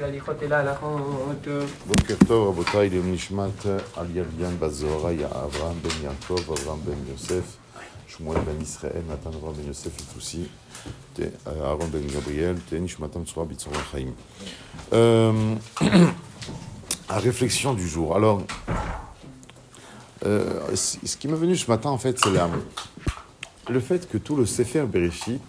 [0.00, 1.46] להליכות אל ההלכות.
[1.86, 3.66] בוקר טוב, רבותיי, לנשמת
[3.98, 7.56] אליאליאן בת זוהריה, אברהם בן יעקב, אברהם בן יוסף,
[8.06, 10.44] שמואל בן ישראל, נתן אברהם בן יוסף יפוסי,
[11.46, 14.12] אהרון בן גבריאל, תהא נשמתם צורה בצורה חיים.
[14.92, 14.96] Euh,
[17.10, 18.08] la réflexion du jour.
[18.18, 18.38] Alors,
[20.24, 20.74] euh,
[21.10, 22.50] ce qui m'est venu ce matin, en fait, c'est la-
[23.76, 25.48] le fait que tout le Sefer Bereshit,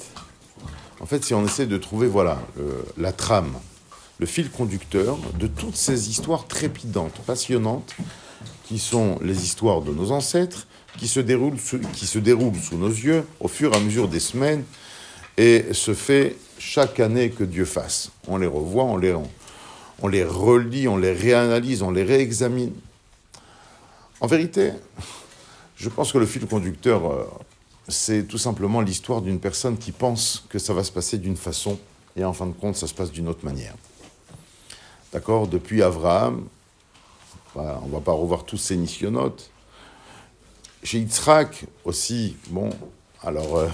[1.03, 3.53] en fait, si on essaie de trouver, voilà, le- la trame,
[4.21, 7.95] le fil conducteur de toutes ces histoires trépidantes, passionnantes,
[8.65, 10.67] qui sont les histoires de nos ancêtres,
[10.99, 11.79] qui se déroulent sous,
[12.77, 14.63] nos yeux au fur et à mesure des semaines,
[15.37, 18.11] et se fait chaque année que Dieu fasse.
[18.27, 19.17] On les revoit, on les,
[20.03, 22.73] on les relit, on les réanalyse, on les réexamine.
[24.19, 24.73] En vérité,
[25.77, 27.25] je pense que le fil conducteur, euh,
[27.87, 31.79] c'est tout simplement l'histoire d'une personne qui pense que ça va se passer d'une façon,
[32.15, 33.73] et en fin de compte, ça se passe d'une autre manière.
[35.13, 35.47] D'accord?
[35.47, 36.45] Depuis Abraham,
[37.53, 39.49] voilà, on ne va pas revoir tous ces nissionotes.
[40.83, 42.69] Chez Yitzhak aussi, bon,
[43.21, 43.67] alors euh,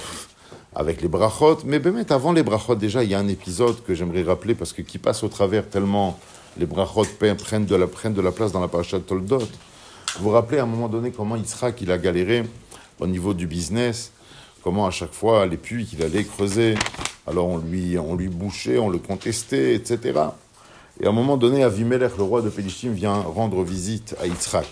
[0.76, 3.94] avec les brachot, mais Bémet, avant les brachot, déjà, il y a un épisode que
[3.94, 6.20] j'aimerais rappeler parce que qui passe au travers tellement
[6.58, 7.06] les brachot
[7.38, 9.40] prennent de la, prennent de la place dans la paracha Toldot.
[9.40, 12.46] Vous vous rappelez à un moment donné comment Yitzhak il a galéré
[13.00, 14.12] au niveau du business,
[14.64, 16.76] comment à chaque fois les puits qu'il allait creuser,
[17.28, 20.20] alors on lui, on lui bouchait, on le contestait, etc.
[21.00, 24.68] Et à un moment donné, Avimelech, le roi de Pélichim, vient rendre visite à Yitzhak.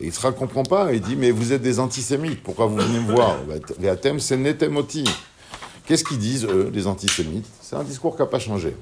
[0.00, 3.00] Et Yitzhak ne comprend pas, il dit, mais vous êtes des antisémites, pourquoi vous venez
[3.00, 3.36] me voir?
[3.80, 5.04] Les athèmes, c'est netemoti.
[5.86, 7.46] Qu'est-ce qu'ils disent, eux, les antisémites?
[7.60, 8.76] C'est un discours qui n'a pas changé.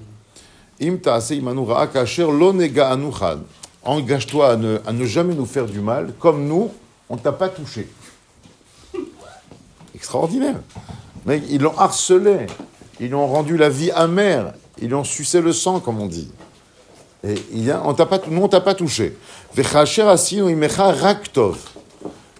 [3.82, 6.70] Engage-toi à ne, à ne jamais nous faire du mal, comme nous,
[7.08, 7.88] on ne t'a pas touché.
[9.94, 10.60] Extraordinaire.
[11.24, 12.46] Mais ils l'ont harcelé,
[13.00, 16.06] ils lui ont rendu la vie amère, ils lui ont sucé le sang, comme on
[16.06, 16.30] dit.
[17.22, 19.16] Et il y a, on t'a pas, nous, on t'a pas touché.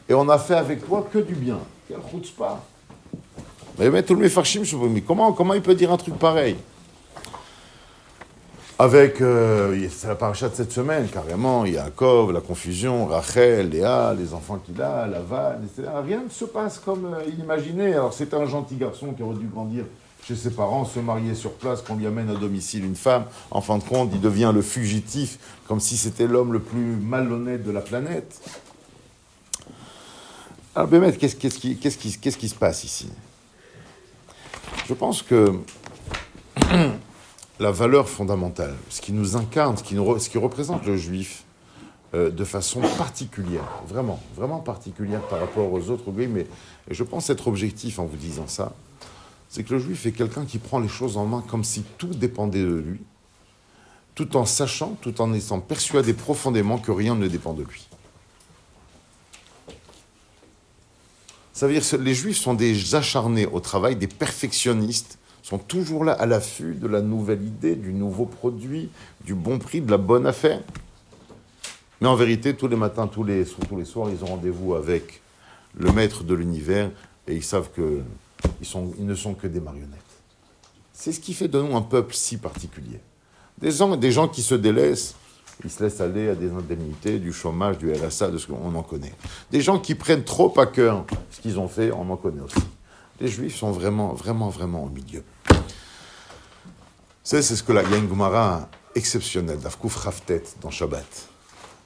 [0.08, 1.58] Et on a fait avec toi que du bien.
[1.86, 2.60] Quel chutzpah.
[3.78, 4.62] Mais tout le mefarshim,
[5.06, 6.56] comment, il peut dire un truc pareil?
[8.78, 14.32] Avec, euh, c'est la paracha de cette semaine, carrément, Yaakov, la confusion, Rachel, Léa, les
[14.32, 15.88] enfants qu'il a, Laval, etc.
[16.02, 17.92] Rien ne se passe comme euh, il imaginait.
[17.92, 19.84] Alors c'est un gentil garçon qui aurait dû grandir
[20.26, 23.24] chez ses parents, se marier sur place, qu'on lui amène à domicile une femme.
[23.50, 27.64] En fin de compte, il devient le fugitif, comme si c'était l'homme le plus malhonnête
[27.64, 28.40] de la planète.
[30.74, 33.08] Alors, Bémet, qu'est-ce qui, se passe ici?
[34.86, 35.58] Je pense que
[37.60, 41.44] la valeur fondamentale, ce qui nous incarne, ce qui, nous représente le juif
[42.14, 46.46] euh, de façon particulière, vraiment, vraiment particulière par rapport aux autres goïs, mais
[46.88, 48.72] je pense être objectif en vous disant ça,
[49.50, 52.06] c'est que le juif est quelqu'un qui prend les choses en main comme si tout
[52.06, 53.00] dépendait de lui,
[54.14, 57.88] tout en sachant, tout en étant persuadé profondément que rien ne dépend de lui.
[61.52, 66.04] Ça veut dire que les juifs sont des acharnés au travail, des perfectionnistes, sont toujours
[66.04, 68.88] là à l'affût de la nouvelle idée, du nouveau produit,
[69.24, 70.62] du bon prix, de la bonne affaire.
[72.00, 75.20] Mais en vérité, tous les matins, tous les, tous les soirs, ils ont rendez-vous avec
[75.76, 76.90] le maître de l'univers
[77.26, 78.02] et ils savent que
[78.60, 79.98] ils, ne sont que des marionnettes.
[80.92, 83.00] C'est ce qui fait de nous un peuple si particulier.
[83.58, 85.14] Des gens, des gens qui se délaissent,
[85.64, 88.82] ils se laissent aller à des indemnités, du chômage, du RSA, de ce qu'on en
[88.82, 89.12] connaît.
[89.50, 92.56] Des gens qui prennent trop à cœur ce qu'ils ont fait, on en connaît aussi.
[93.20, 95.22] Les juifs sont vraiment, vraiment, vraiment au milieu.
[97.22, 101.28] C'est ce que la il y a une Gemara exceptionnelle, d'Afkouf Raftet, dans Shabbat.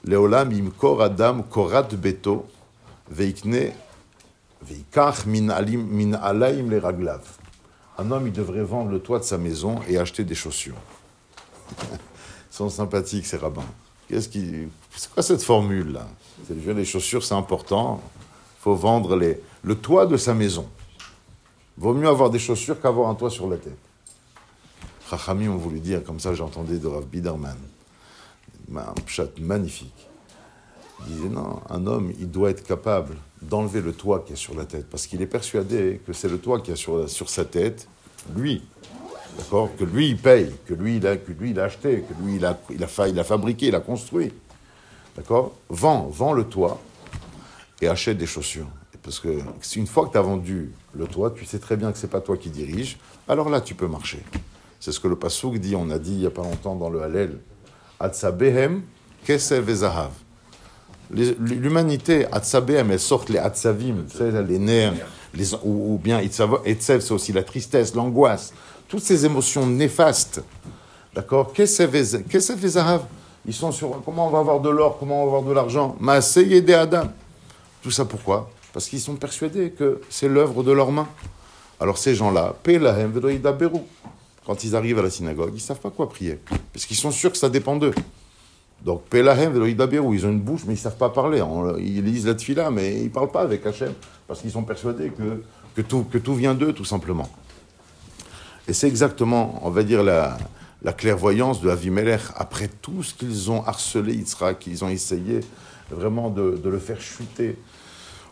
[0.05, 2.45] Leolam imkor adam korat beto
[3.09, 3.73] veikne
[7.97, 10.75] Un homme, il devrait vendre le toit de sa maison et acheter des chaussures.
[11.81, 13.65] Ils sont sympathiques, ces rabbins.
[14.07, 14.29] Qu'est-ce.
[14.95, 16.07] C'est quoi cette formule-là
[16.49, 18.01] Les chaussures, c'est important.
[18.59, 19.19] Il faut vendre
[19.63, 20.67] le toit de sa maison.
[21.77, 23.77] Vaut mieux avoir des chaussures qu'avoir un toit sur la tête.
[25.09, 27.57] Chachamim ont voulu dire, comme ça j'entendais de Rav Biderman,
[28.75, 30.04] un pshat magnifique.
[31.01, 34.55] Il disait non, un homme, il doit être capable d'enlever le toit qui est sur
[34.55, 37.45] la tête, parce qu'il est persuadé que c'est le toit qui est sur, sur sa
[37.45, 37.87] tête,
[38.35, 38.63] lui.
[39.37, 39.69] D'accord?
[39.77, 41.11] Que lui, il paye, que lui, il a,
[41.63, 44.31] acheté, que lui, il a, il a, fa- il a fabriqué, il a construit.
[45.15, 45.53] D'accord?
[45.69, 46.81] Vends, vends le toit
[47.81, 48.67] et achète des chaussures.
[49.03, 49.27] Parce que
[49.75, 52.21] une fois que tu as vendu le toit, tu sais très bien que c'est pas
[52.21, 52.97] toi qui dirige,
[53.27, 54.23] alors là, tu peux marcher.
[54.79, 56.89] C'est ce que le Passouk dit, on a dit il n'y a pas longtemps dans
[56.89, 57.37] le Hallel.
[57.99, 58.81] Atzabehem,
[59.25, 60.11] kesev et zahav.
[61.11, 64.05] L'humanité, Atzabehem, elle sort les Atzavim,
[64.47, 64.93] les nerfs,
[65.33, 68.53] les, ou, ou bien Etzev, c'est aussi la tristesse, l'angoisse,
[68.87, 70.41] toutes ces émotions néfastes
[71.15, 71.53] D'accord?
[71.53, 73.05] Qu'est-ce que Zahav
[73.45, 75.95] Ils sont sur comment on va avoir de l'or, comment on va avoir de l'argent?
[76.01, 77.05] Maaseye des Adam.
[77.81, 78.51] Tout ça pourquoi?
[78.73, 81.07] Parce qu'ils sont persuadés que c'est l'œuvre de leurs mains.
[81.79, 83.13] Alors ces gens-là, Pelahem
[84.45, 86.39] quand ils arrivent à la synagogue, ils ne savent pas quoi prier.
[86.73, 87.93] Parce qu'ils sont sûrs que ça dépend d'eux.
[88.85, 91.43] Donc, Pelahem ils ont une bouche, mais ils ne savent pas parler.
[91.79, 93.93] Ils lisent la tfila, mais ils ne parlent pas avec Hachem.
[94.27, 95.41] Parce qu'ils sont persuadés que,
[95.75, 97.27] que, tout, que tout vient d'eux, tout simplement.
[98.67, 100.37] Et c'est exactement, on va dire, la,
[100.83, 105.39] la clairvoyance de Avimelech, après tout ce qu'ils ont harcelé Yitzhak, qu'ils ont essayé
[105.89, 107.57] vraiment de, de, le faire chuter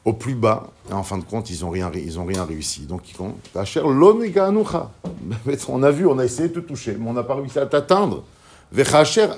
[0.05, 2.81] au plus bas, et en fin de compte, ils n'ont rien, rien réussi.
[2.81, 3.49] Donc, ils comptent.
[5.67, 7.65] On a vu, on a essayé de te toucher, mais on n'a pas réussi à
[7.65, 8.23] t'atteindre.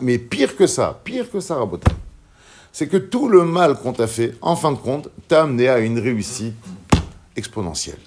[0.02, 1.92] Mais pire que ça, pire que ça, Rabotin,
[2.72, 5.80] c'est que tout le mal qu'on t'a fait, en fin de compte, t'a amené à
[5.80, 6.56] une réussite
[7.36, 8.00] exponentielle,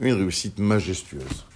[0.00, 1.46] une réussite majestueuse.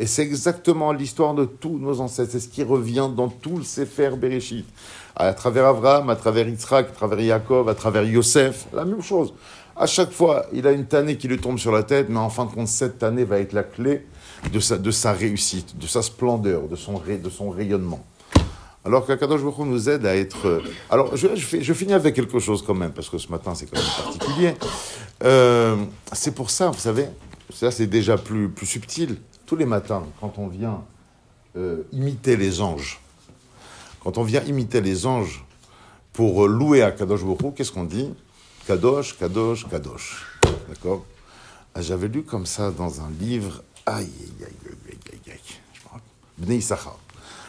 [0.00, 2.30] Et c'est exactement l'histoire de tous nos ancêtres.
[2.30, 4.64] C'est ce qui revient dans tout le Sefer Bereshit.
[5.16, 9.34] À travers Abraham, à travers Yitzhak, à travers Yaakov, à travers Yosef, la même chose.
[9.74, 12.30] À chaque fois, il a une tannée qui lui tombe sur la tête, mais en
[12.30, 14.06] fin de compte, cette année va être la clé
[14.52, 18.04] de sa, de sa réussite, de sa splendeur, de son, de son rayonnement.
[18.88, 20.46] Alors qu'Akadosh Baruch nous aide à être.
[20.46, 23.66] Euh, alors, je, je, finis avec quelque chose quand même, parce que ce matin, c'est
[23.66, 24.54] quand même particulier.
[25.24, 25.76] Euh,
[26.14, 27.04] c'est pour ça, vous savez,
[27.52, 30.84] ça c'est déjà plus, plus subtil tous les matins, quand on vient
[31.56, 32.98] euh, imiter les anges,
[34.00, 35.44] quand on vient imiter les anges
[36.14, 38.08] pour louer à Kadosh Baruch qu'est-ce qu'on dit?
[38.66, 40.24] Kadosh, Kadosh, Kadosh.
[40.66, 41.04] D'accord?
[41.74, 46.00] Ah, J'avais lu comme ça dans un livre, aïe, aïe, aïe, aïe, aïe, aïe,
[46.38, 46.96] Bnei Issachar,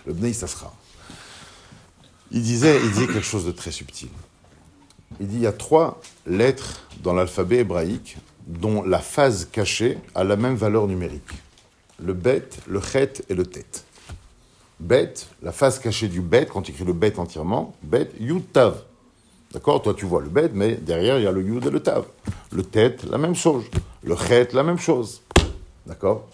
[0.06, 0.74] le Bnei Issachar.
[2.32, 4.10] Il disait, quelque chose de très subtil.
[5.20, 8.18] Il dit il y a trois lettres dans l'alphabet hébraïque
[8.48, 11.24] dont la phase cachée a la même valeur numérique
[12.04, 13.86] le bête, le chet et le tête.
[14.80, 18.82] Bête, la face cachée du bête, quand tu écris le bête entièrement, bête, yud tav.
[19.52, 19.82] D'accord?
[19.82, 22.06] Toi, tu vois le bête, mais derrière, il y a le yud et le tav.
[22.52, 23.66] Le tête, la même chose.
[24.04, 25.22] Le chet, la même chose.
[25.86, 26.28] D'accord?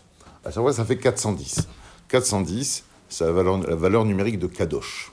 [0.43, 1.67] À chaque fois, ça fait 410.
[2.07, 5.11] 410, c'est la valeur, la valeur numérique de kadosh.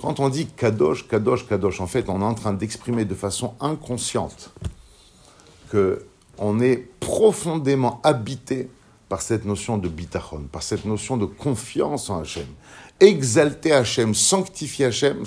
[0.00, 3.54] Quand on dit kadosh, kadosh, kadosh, en fait, on est en train d'exprimer de façon
[3.60, 4.52] inconsciente
[5.70, 6.04] que
[6.38, 8.68] on est profondément habité
[9.08, 12.46] par cette notion de bitachon, par cette notion de confiance en Hachem.
[13.00, 15.24] Exalter Hachem, sanctifier Hachem,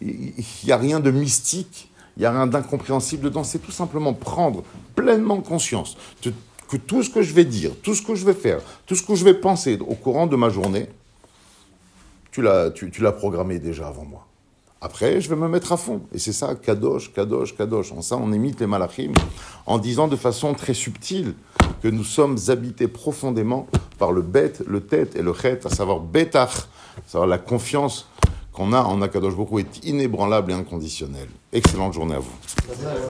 [0.00, 0.32] il
[0.64, 4.64] n'y a rien de mystique, il n'y a rien d'incompréhensible dedans, c'est tout simplement prendre
[4.96, 5.96] pleinement conscience
[6.68, 9.02] que tout ce que je vais dire, tout ce que je vais faire, tout ce
[9.02, 10.88] que je vais penser au courant de ma journée,
[12.38, 14.26] tu l'as tu, programmé déjà avant moi.
[14.80, 16.02] Après, je vais me mettre à fond.
[16.12, 17.90] Et c'est ça, kadosh, kadosh, kadosh.
[17.90, 19.12] En ça, on imite les malachim
[19.66, 21.34] en disant de façon très subtile
[21.82, 23.66] que nous sommes habités profondément
[23.98, 26.68] par le bête, le tête et le chet, à savoir betach,
[26.98, 28.08] à savoir la confiance
[28.52, 31.28] qu'on a en Akadosh Baruch est inébranlable et inconditionnelle.
[31.52, 32.36] Excellente journée à vous.